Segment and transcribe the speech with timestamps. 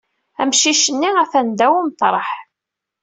[0.41, 2.29] Amcic-nni atan ddaw umeṭreḥ.